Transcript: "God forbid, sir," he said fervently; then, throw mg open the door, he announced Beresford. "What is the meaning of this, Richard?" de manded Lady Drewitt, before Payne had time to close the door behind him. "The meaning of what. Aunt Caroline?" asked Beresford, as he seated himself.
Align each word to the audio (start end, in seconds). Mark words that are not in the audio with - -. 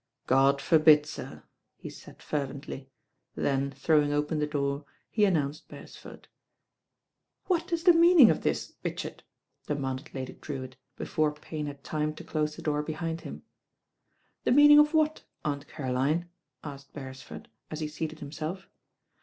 "God 0.25 0.61
forbid, 0.63 1.05
sir," 1.05 1.43
he 1.77 1.91
said 1.91 2.23
fervently; 2.23 2.89
then, 3.35 3.69
throw 3.69 4.01
mg 4.01 4.09
open 4.13 4.39
the 4.39 4.47
door, 4.47 4.83
he 5.11 5.25
announced 5.25 5.67
Beresford. 5.67 6.27
"What 7.45 7.71
is 7.71 7.83
the 7.83 7.93
meaning 7.93 8.31
of 8.31 8.41
this, 8.41 8.73
Richard?" 8.83 9.21
de 9.67 9.75
manded 9.75 10.11
Lady 10.11 10.33
Drewitt, 10.33 10.75
before 10.95 11.31
Payne 11.33 11.67
had 11.67 11.83
time 11.83 12.15
to 12.15 12.23
close 12.23 12.55
the 12.55 12.63
door 12.63 12.81
behind 12.81 13.21
him. 13.21 13.43
"The 14.43 14.51
meaning 14.51 14.79
of 14.79 14.95
what. 14.95 15.21
Aunt 15.45 15.67
Caroline?" 15.67 16.31
asked 16.63 16.93
Beresford, 16.93 17.47
as 17.69 17.79
he 17.79 17.87
seated 17.87 18.17
himself. 18.21 18.65